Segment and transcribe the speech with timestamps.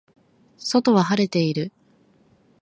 [0.57, 1.71] 外は晴れている